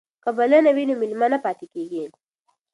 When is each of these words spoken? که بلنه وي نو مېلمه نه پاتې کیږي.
که 0.23 0.29
بلنه 0.37 0.71
وي 0.75 0.83
نو 0.89 0.93
مېلمه 1.01 1.27
نه 1.33 1.39
پاتې 1.45 1.65
کیږي. 1.73 2.03